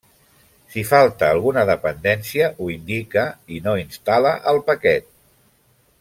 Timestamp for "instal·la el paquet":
3.85-5.11